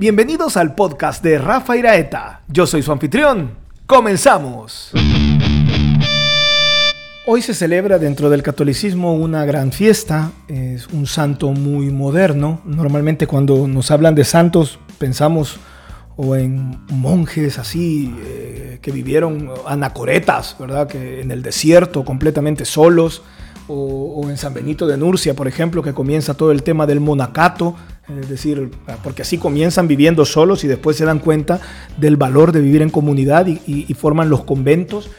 Bienvenidos 0.00 0.56
al 0.56 0.74
podcast 0.74 1.22
de 1.22 1.36
Rafa 1.36 1.76
Iraeta. 1.76 2.40
Yo 2.48 2.66
soy 2.66 2.82
su 2.82 2.90
anfitrión. 2.90 3.50
Comenzamos. 3.84 4.92
Hoy 7.26 7.42
se 7.42 7.52
celebra 7.52 7.98
dentro 7.98 8.30
del 8.30 8.42
catolicismo 8.42 9.14
una 9.14 9.44
gran 9.44 9.72
fiesta, 9.72 10.32
es 10.48 10.86
un 10.86 11.06
santo 11.06 11.50
muy 11.50 11.90
moderno. 11.90 12.62
Normalmente 12.64 13.26
cuando 13.26 13.68
nos 13.68 13.90
hablan 13.90 14.14
de 14.14 14.24
santos 14.24 14.78
pensamos 14.96 15.60
o 16.16 16.34
en 16.34 16.80
monjes 16.88 17.58
así 17.58 18.14
eh, 18.24 18.78
que 18.80 18.92
vivieron 18.92 19.50
anacoretas, 19.66 20.56
¿verdad? 20.58 20.88
Que 20.88 21.20
en 21.20 21.30
el 21.30 21.42
desierto 21.42 22.06
completamente 22.06 22.64
solos, 22.64 23.22
o, 23.72 24.28
en 24.28 24.36
San 24.36 24.52
Benito 24.52 24.86
de 24.86 24.96
Nurcia, 24.96 25.34
por 25.34 25.46
ejemplo, 25.46 25.82
que 25.82 25.94
comienza 25.94 26.34
todo 26.34 26.50
el 26.50 26.62
tema 26.62 26.86
del 26.86 27.00
monacato, 27.00 27.76
es 28.18 28.28
decir, 28.28 28.70
porque 29.02 29.22
así 29.22 29.38
comienzan 29.38 29.88
viviendo 29.88 30.24
solos 30.24 30.64
y 30.64 30.68
después 30.68 30.96
se 30.96 31.04
dan 31.04 31.18
cuenta 31.18 31.60
del 31.96 32.16
valor 32.16 32.52
de 32.52 32.60
vivir 32.60 32.82
en 32.82 32.90
comunidad 32.90 33.46
y, 33.46 33.94
forman 33.94 34.30
los 34.30 34.44
conventos. 34.44 35.10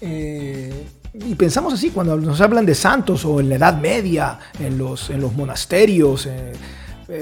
Eh, 0.00 0.84
y 1.14 1.34
pensamos 1.34 1.74
así 1.74 1.90
cuando 1.90 2.16
nos 2.16 2.40
hablan 2.40 2.64
de 2.64 2.74
santos 2.74 3.24
o 3.24 3.40
en 3.40 3.48
la 3.48 3.56
Edad 3.56 3.78
Media, 3.78 4.38
en 4.58 4.78
los, 4.78 5.10
en 5.10 5.20
los 5.20 5.34
monasterios, 5.34 6.26
eh, 6.26 6.52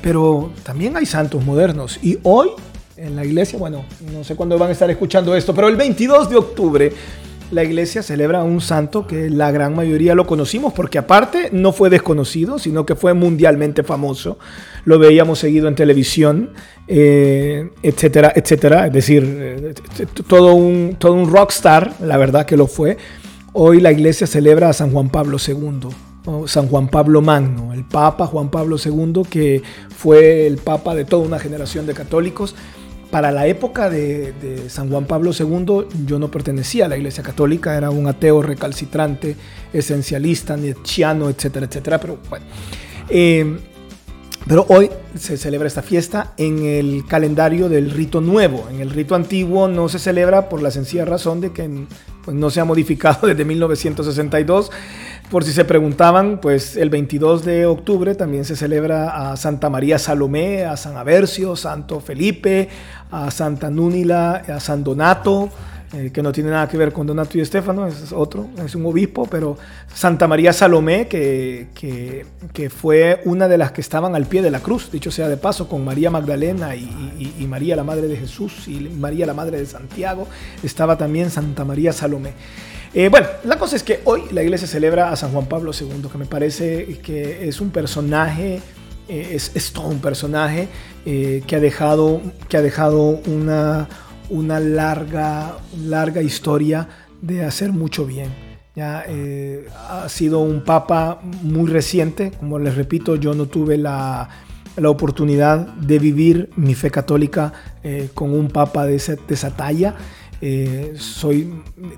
pero 0.00 0.52
también 0.62 0.96
hay 0.96 1.06
santos 1.06 1.44
modernos. 1.44 1.98
Y 2.02 2.18
hoy 2.22 2.50
en 2.96 3.16
la 3.16 3.24
iglesia, 3.24 3.58
bueno, 3.58 3.84
no 4.12 4.22
sé 4.22 4.36
cuándo 4.36 4.56
van 4.58 4.68
a 4.68 4.72
estar 4.72 4.90
escuchando 4.90 5.34
esto, 5.34 5.54
pero 5.54 5.68
el 5.68 5.76
22 5.76 6.30
de 6.30 6.36
octubre 6.36 6.92
la 7.52 7.62
iglesia 7.62 8.02
celebra 8.02 8.42
un 8.42 8.62
santo 8.62 9.06
que 9.06 9.28
la 9.28 9.50
gran 9.50 9.76
mayoría 9.76 10.14
lo 10.14 10.26
conocimos 10.26 10.72
porque 10.72 10.96
aparte 10.98 11.50
no 11.52 11.72
fue 11.72 11.90
desconocido, 11.90 12.58
sino 12.58 12.86
que 12.86 12.96
fue 12.96 13.12
mundialmente 13.12 13.82
famoso. 13.82 14.38
Lo 14.86 14.98
veíamos 14.98 15.38
seguido 15.38 15.68
en 15.68 15.74
televisión, 15.74 16.50
eh, 16.88 17.70
etcétera, 17.82 18.32
etcétera. 18.34 18.86
Es 18.86 18.92
decir, 18.94 19.24
eh, 19.38 19.74
todo 20.26 20.54
un, 20.54 20.96
todo 20.98 21.12
un 21.12 21.30
rockstar, 21.30 21.92
la 22.00 22.16
verdad 22.16 22.46
que 22.46 22.56
lo 22.56 22.66
fue. 22.66 22.96
Hoy 23.52 23.80
la 23.80 23.92
iglesia 23.92 24.26
celebra 24.26 24.70
a 24.70 24.72
San 24.72 24.90
Juan 24.90 25.10
Pablo 25.10 25.36
II. 25.46 25.90
San 26.46 26.68
Juan 26.68 26.86
Pablo 26.86 27.20
Magno, 27.20 27.72
el 27.72 27.84
Papa 27.84 28.26
Juan 28.26 28.48
Pablo 28.48 28.76
II, 28.82 29.22
que 29.28 29.60
fue 29.94 30.46
el 30.46 30.56
Papa 30.56 30.94
de 30.94 31.04
toda 31.04 31.26
una 31.26 31.40
generación 31.40 31.84
de 31.84 31.94
católicos 31.94 32.54
para 33.12 33.30
la 33.30 33.46
época 33.46 33.90
de, 33.90 34.64
San 34.68 34.88
Juan 34.88 35.04
Pablo 35.04 35.32
II 35.38 35.86
yo 36.06 36.18
no 36.18 36.30
pertenecía 36.30 36.86
a 36.86 36.88
la 36.88 36.96
Iglesia 36.96 37.22
Católica, 37.22 37.76
era 37.76 37.90
un 37.90 38.06
ateo 38.06 38.40
recalcitrante, 38.40 39.36
esencialista, 39.70 40.56
nietzscheano, 40.56 41.28
etcétera, 41.28 41.66
etcétera, 41.66 42.00
pero 42.00 42.18
bueno. 42.30 42.46
Eh, 43.10 43.58
pero 44.48 44.64
hoy 44.70 44.90
se 45.14 45.36
celebra 45.36 45.68
esta 45.68 45.82
fiesta 45.82 46.32
en 46.38 46.64
el 46.64 47.04
calendario 47.06 47.68
del 47.68 47.90
rito 47.90 48.22
nuevo. 48.22 48.66
En 48.70 48.80
el 48.80 48.88
rito 48.88 49.14
antiguo 49.14 49.68
no 49.68 49.90
se 49.90 49.98
celebra 49.98 50.48
por 50.48 50.62
la 50.62 50.70
sencilla 50.70 51.04
razón 51.04 51.42
de 51.42 51.52
que 51.52 51.68
pues, 52.24 52.34
no 52.34 52.48
se 52.48 52.60
ha 52.60 52.64
modificado 52.64 53.26
desde 53.28 53.44
1962 53.44 54.70
por 55.32 55.44
si 55.44 55.52
se 55.54 55.64
preguntaban, 55.64 56.42
pues 56.42 56.76
el 56.76 56.90
22 56.90 57.42
de 57.42 57.64
octubre 57.64 58.14
también 58.14 58.44
se 58.44 58.54
celebra 58.54 59.30
a 59.30 59.36
Santa 59.38 59.70
María 59.70 59.98
Salomé, 59.98 60.66
a 60.66 60.76
San 60.76 60.98
Aversio, 60.98 61.56
Santo 61.56 62.00
Felipe, 62.00 62.68
a 63.10 63.30
Santa 63.30 63.70
Núnila, 63.70 64.42
a 64.46 64.60
San 64.60 64.84
Donato, 64.84 65.48
eh, 65.92 66.10
que 66.12 66.22
no 66.22 66.32
tiene 66.32 66.50
nada 66.50 66.68
que 66.68 66.76
ver 66.76 66.92
con 66.92 67.06
Donato 67.06 67.36
y 67.38 67.40
Estefano, 67.40 67.86
es 67.86 68.12
otro, 68.12 68.48
es 68.64 68.74
un 68.74 68.86
obispo, 68.86 69.26
pero 69.26 69.56
Santa 69.92 70.26
María 70.26 70.52
Salomé, 70.52 71.08
que, 71.08 71.68
que, 71.74 72.70
fue 72.70 73.20
una 73.24 73.48
de 73.48 73.58
las 73.58 73.72
que 73.72 73.80
estaban 73.80 74.14
al 74.14 74.26
pie 74.26 74.42
de 74.42 74.50
la 74.50 74.60
cruz, 74.60 74.90
dicho 74.90 75.10
sea 75.10 75.28
de 75.28 75.36
paso, 75.36 75.68
con 75.68 75.84
María 75.84 76.10
Magdalena 76.10 76.74
y, 76.74 77.34
y 77.38 77.46
María 77.46 77.76
la 77.76 77.84
Madre 77.84 78.08
de 78.08 78.16
Jesús 78.16 78.68
y 78.68 78.80
María 78.80 79.26
la 79.26 79.34
Madre 79.34 79.58
de 79.58 79.66
Santiago, 79.66 80.26
estaba 80.62 80.96
también 80.96 81.30
Santa 81.30 81.64
María 81.64 81.92
Salomé. 81.92 82.32
Eh, 82.94 83.08
bueno, 83.08 83.26
la 83.44 83.58
cosa 83.58 83.76
es 83.76 83.82
que 83.82 84.00
hoy 84.04 84.24
la 84.32 84.42
iglesia 84.42 84.68
celebra 84.68 85.10
a 85.10 85.16
San 85.16 85.32
Juan 85.32 85.46
Pablo 85.46 85.72
II, 85.78 86.08
que 86.10 86.18
me 86.18 86.26
parece 86.26 86.98
que 87.02 87.48
es 87.48 87.62
un 87.62 87.70
personaje, 87.70 88.60
eh, 89.08 89.28
es, 89.32 89.72
todo 89.72 89.88
un 89.88 90.00
personaje 90.00 90.68
eh, 91.06 91.42
que 91.46 91.56
ha 91.56 91.60
dejado, 91.60 92.20
que 92.50 92.58
ha 92.58 92.62
dejado 92.62 93.20
una, 93.26 93.88
una 94.30 94.60
larga, 94.60 95.58
larga 95.84 96.22
historia 96.22 96.88
de 97.20 97.44
hacer 97.44 97.72
mucho 97.72 98.06
bien. 98.06 98.30
Ya, 98.74 99.04
ha 99.90 100.08
sido 100.08 100.40
un 100.40 100.64
papa 100.64 101.20
muy 101.42 101.70
reciente, 101.70 102.30
como 102.30 102.58
les 102.58 102.74
repito, 102.74 103.16
yo 103.16 103.34
no 103.34 103.46
tuve 103.46 103.76
la, 103.76 104.30
la 104.76 104.88
oportunidad 104.88 105.66
de 105.74 105.98
vivir 105.98 106.48
mi 106.56 106.74
fe 106.74 106.90
católica 106.90 107.52
con 108.14 108.32
un 108.32 108.48
papa 108.48 108.86
de 108.86 108.94
esa, 108.94 109.16
de 109.16 109.34
esa 109.34 109.50
talla. 109.54 109.94
soy, 110.96 111.52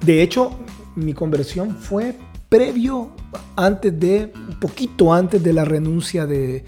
de 0.05 0.23
hecho, 0.23 0.59
mi 0.97 1.15
conversión 1.15 1.77
fue 1.77 2.17
previo, 2.55 3.11
antes 3.57 3.99
de, 3.99 4.33
un 4.49 4.61
poquito 4.61 5.13
antes 5.13 5.43
de 5.43 5.53
la 5.53 5.65
renuncia 5.65 6.25
de, 6.25 6.65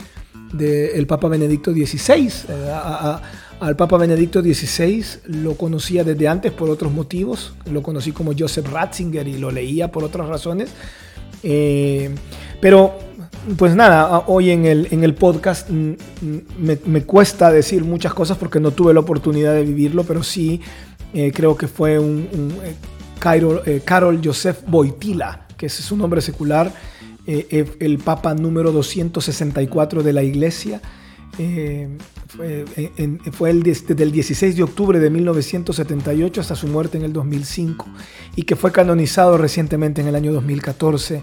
el 0.59 1.07
Papa 1.07 1.29
Benedicto 1.29 1.73
XVI. 1.73 2.33
Eh, 2.49 2.73
al 3.61 3.77
Papa 3.77 3.97
Benedicto 3.97 4.43
XVI 4.43 5.05
lo 5.27 5.55
conocía 5.57 6.05
desde 6.05 6.29
antes 6.29 6.53
por 6.53 6.71
otros 6.71 6.93
motivos. 6.93 7.55
Lo 7.71 7.83
conocí 7.83 8.13
como 8.13 8.33
Joseph 8.39 8.69
Ratzinger 8.71 9.27
y 9.29 9.39
lo 9.39 9.51
leía 9.51 9.91
por 9.91 10.05
otras 10.05 10.29
razones. 10.29 10.71
Eh, 11.43 12.15
pero, 12.61 12.99
pues 13.57 13.75
nada, 13.75 14.25
hoy 14.27 14.51
en 14.51 14.67
el, 14.67 14.89
en 14.91 15.05
el 15.05 15.15
podcast 15.15 15.69
me, 15.71 17.03
cuesta 17.03 17.51
decir 17.51 17.85
muchas 17.85 18.15
cosas 18.15 18.37
porque 18.37 18.61
no 18.61 18.71
tuve 18.71 18.93
la 18.93 19.01
oportunidad 19.01 19.55
de 19.55 19.65
vivirlo, 19.65 20.05
pero 20.05 20.23
sí 20.23 20.61
eh, 21.15 21.33
creo 21.35 21.57
que 21.57 21.69
fue 21.69 21.99
un 21.99 22.29
eh, 23.25 23.81
Carol, 23.85 24.21
Joseph 24.23 24.59
Boitila, 24.67 25.47
que 25.57 25.67
es 25.67 25.73
su 25.73 25.97
nombre 25.97 26.21
secular, 26.21 26.73
eh, 27.27 27.47
eh, 27.51 27.77
el 27.81 27.99
Papa 27.99 28.35
número 28.35 28.73
264 28.73 30.03
de 30.03 30.13
la 30.13 30.23
Iglesia. 30.23 30.81
Fue, 32.29 32.65
el, 33.51 33.63
desde 33.63 34.03
el 34.03 34.13
16 34.13 34.57
de 34.57 34.63
octubre 34.63 34.99
de 34.99 35.11
1978 35.11 36.41
hasta 36.41 36.57
su 36.57 36.67
muerte 36.67 36.99
en 36.99 37.05
el 37.05 37.13
2005 37.13 37.87
y 38.37 38.43
que 38.43 38.57
fue 38.57 38.73
canonizado 38.73 39.39
recientemente 39.39 40.01
en 40.01 40.09
el 40.09 40.15
año 40.15 40.33
2014. 40.33 41.23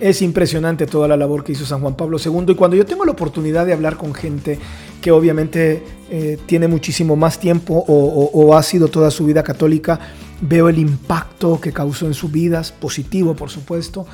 Es 0.00 0.22
impresionante 0.22 0.86
toda 0.86 1.06
la 1.06 1.16
labor 1.16 1.44
que 1.44 1.52
hizo 1.52 1.64
San 1.64 1.80
Juan 1.80 1.94
Pablo 1.94 2.18
II 2.18 2.46
y 2.48 2.54
cuando 2.54 2.76
yo 2.76 2.84
tengo 2.84 3.04
la 3.04 3.12
oportunidad 3.12 3.64
de 3.64 3.72
hablar 3.72 3.96
con 3.96 4.12
gente 4.12 4.58
que 5.00 5.12
obviamente 5.12 5.82
eh, 6.10 6.38
tiene 6.46 6.66
muchísimo 6.66 7.14
más 7.14 7.38
tiempo 7.38 7.84
o, 7.86 8.56
ha 8.56 8.62
sido 8.62 8.88
toda 8.88 9.10
su 9.10 9.24
vida 9.24 9.42
católica, 9.42 10.00
veo 10.40 10.68
el 10.68 10.78
impacto 10.78 11.60
que 11.60 11.72
causó 11.72 12.06
en 12.06 12.14
sus 12.14 12.32
vidas, 12.32 12.72
positivo 12.72 13.34
por 13.36 13.50
supuesto, 13.50 14.06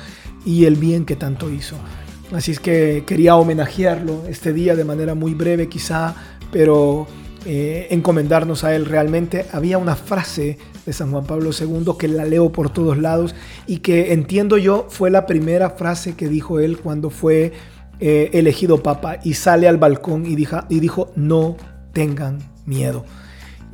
y 0.45 0.65
el 0.65 0.75
bien 0.75 1.05
que 1.05 1.15
tanto 1.15 1.49
hizo. 1.49 1.77
Así 2.31 2.51
es 2.51 2.59
que 2.59 3.03
quería 3.05 3.35
homenajearlo 3.35 4.23
este 4.27 4.53
día 4.53 4.75
de 4.75 4.85
manera 4.85 5.15
muy 5.15 5.33
breve 5.33 5.67
quizá, 5.67 6.15
pero 6.51 7.07
eh, 7.45 7.87
encomendarnos 7.89 8.63
a 8.63 8.73
él 8.73 8.85
realmente. 8.85 9.47
Había 9.51 9.77
una 9.77 9.95
frase 9.95 10.57
de 10.85 10.93
San 10.93 11.11
Juan 11.11 11.25
Pablo 11.25 11.51
II 11.51 11.93
que 11.99 12.07
la 12.07 12.23
leo 12.23 12.51
por 12.51 12.69
todos 12.69 12.97
lados 12.97 13.35
y 13.67 13.79
que 13.79 14.13
entiendo 14.13 14.57
yo 14.57 14.87
fue 14.89 15.09
la 15.09 15.25
primera 15.25 15.71
frase 15.71 16.15
que 16.15 16.29
dijo 16.29 16.59
él 16.59 16.77
cuando 16.77 17.09
fue 17.09 17.51
eh, 17.99 18.29
elegido 18.33 18.81
papa 18.81 19.19
y 19.23 19.33
sale 19.33 19.67
al 19.67 19.77
balcón 19.77 20.25
y 20.25 20.35
dijo, 20.35 20.59
y 20.69 20.79
dijo 20.79 21.11
no 21.17 21.57
tengan 21.91 22.39
miedo. 22.65 23.03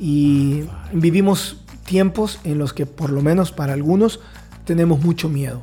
Y 0.00 0.64
vivimos 0.92 1.64
tiempos 1.84 2.40
en 2.42 2.58
los 2.58 2.72
que 2.72 2.86
por 2.86 3.10
lo 3.10 3.22
menos 3.22 3.52
para 3.52 3.72
algunos 3.72 4.20
tenemos 4.64 5.00
mucho 5.00 5.28
miedo. 5.28 5.62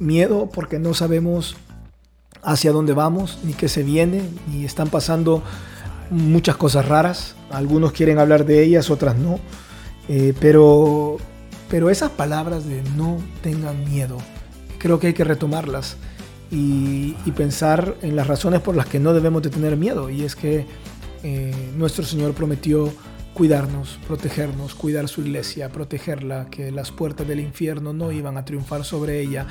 Miedo 0.00 0.50
porque 0.52 0.78
no 0.78 0.94
sabemos 0.94 1.56
hacia 2.42 2.72
dónde 2.72 2.92
vamos, 2.92 3.38
ni 3.44 3.54
qué 3.54 3.68
se 3.68 3.82
viene, 3.82 4.22
y 4.52 4.64
están 4.64 4.88
pasando 4.88 5.42
muchas 6.10 6.56
cosas 6.56 6.86
raras. 6.86 7.36
Algunos 7.50 7.92
quieren 7.92 8.18
hablar 8.18 8.44
de 8.44 8.62
ellas, 8.62 8.90
otras 8.90 9.16
no. 9.16 9.38
Eh, 10.08 10.34
pero, 10.40 11.16
pero 11.70 11.88
esas 11.88 12.10
palabras 12.10 12.66
de 12.66 12.82
no 12.96 13.18
tengan 13.42 13.84
miedo, 13.88 14.18
creo 14.78 14.98
que 14.98 15.08
hay 15.08 15.12
que 15.14 15.24
retomarlas 15.24 15.96
y, 16.50 17.14
pensar 17.36 17.96
en 18.02 18.14
las 18.14 18.26
razones 18.26 18.60
por 18.60 18.76
las 18.76 18.86
que 18.86 18.98
no 18.98 19.14
debemos 19.14 19.42
de 19.42 19.50
tener 19.50 19.76
miedo. 19.76 20.10
Y 20.10 20.22
es 20.22 20.36
que 20.36 20.66
eh, 21.22 21.54
nuestro 21.76 22.04
Señor 22.04 22.34
prometió 22.34 22.92
cuidarnos, 23.32 23.98
protegernos, 24.06 24.74
cuidar 24.74 25.08
su 25.08 25.22
iglesia, 25.22 25.70
protegerla, 25.70 26.48
que 26.50 26.70
las 26.70 26.90
puertas 26.90 27.26
del 27.26 27.40
infierno 27.40 27.94
no 27.94 28.12
iban 28.12 28.36
a 28.36 28.44
triunfar 28.44 28.84
sobre 28.84 29.20
ella 29.20 29.46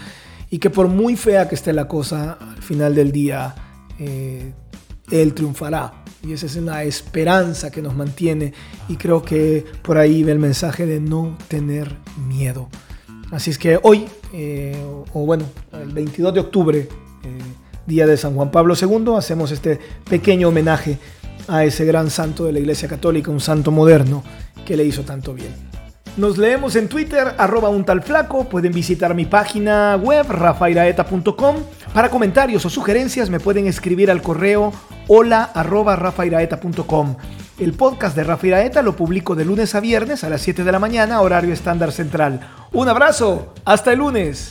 y 0.52 0.60
que 0.60 0.70
por 0.70 0.90
muy 0.90 1.16
fea 1.16 1.48
que 1.50 1.56
esté 1.56 1.74
la 1.74 1.88
cosa, 1.88 2.34
al 2.34 2.62
final 2.62 2.94
del 2.94 3.12
día, 3.12 3.56
eh, 3.98 4.54
Él 5.10 5.34
triunfará 5.34 6.04
y 6.28 6.34
esa 6.34 6.46
es 6.46 6.58
una 6.58 6.84
esperanza 6.84 7.72
que 7.72 7.82
nos 7.82 7.96
mantiene 7.96 8.54
y 8.88 8.98
creo 8.98 9.24
que 9.24 9.66
por 9.82 9.98
ahí 9.98 10.24
ve 10.24 10.34
el 10.34 10.40
mensaje 10.40 10.86
de 10.86 11.00
no 11.00 11.38
tener 11.48 11.96
miedo. 12.28 12.70
Así 13.32 13.50
es 13.50 13.58
que 13.58 13.80
hoy, 13.82 14.06
eh, 14.34 14.76
o, 15.14 15.26
bueno, 15.26 15.46
el 15.72 15.92
22 15.94 16.34
de 16.34 16.40
octubre, 16.42 16.80
eh, 16.80 16.88
día 17.88 18.06
de 18.06 18.18
San 18.18 18.36
Juan 18.36 18.52
Pablo 18.52 18.76
II, 18.80 19.16
hacemos 19.18 19.52
este 19.52 19.80
pequeño 20.10 20.50
homenaje 20.50 21.00
a 21.48 21.64
ese 21.64 21.86
gran 21.86 22.10
santo 22.10 22.44
de 22.44 22.52
la 22.52 22.60
Iglesia 22.60 22.90
Católica, 22.90 23.32
un 23.32 23.40
santo 23.40 23.72
moderno 23.72 24.22
que 24.66 24.76
le 24.76 24.84
hizo 24.84 25.04
tanto 25.04 25.34
bien. 25.34 25.71
Nos 26.18 26.38
leemos 26.38 26.76
en 26.76 26.90
Twitter, 26.90 27.36
arroba 27.38 27.70
un 27.70 27.86
tal 27.86 28.02
flaco. 28.02 28.44
Pueden 28.44 28.74
visitar 28.74 29.16
mi 29.16 29.26
página 29.26 29.96
web, 29.96 30.26
rafairaeta.com. 30.30 31.56
Para 31.94 32.10
comentarios 32.10 32.66
o 32.66 32.70
sugerencias 32.70 33.30
me 33.30 33.40
pueden 33.40 33.68
escribir 33.68 34.12
al 34.12 34.22
correo 34.22 34.74
hola 35.08 35.52
rafairaeta.com. 35.54 37.16
El 37.60 37.74
podcast 37.74 38.16
de 38.16 38.24
Rafa 38.24 38.48
Iraeta 38.48 38.82
lo 38.82 38.96
publico 38.96 39.36
de 39.36 39.46
lunes 39.46 39.76
a 39.76 39.80
viernes 39.80 40.24
a 40.24 40.30
las 40.30 40.42
7 40.42 40.64
de 40.64 40.72
la 40.72 40.80
mañana, 40.80 41.22
horario 41.22 41.54
estándar 41.54 41.92
central. 41.92 42.40
Un 42.72 42.90
abrazo, 42.90 43.54
hasta 43.66 43.94
el 43.94 44.00
lunes. 44.00 44.50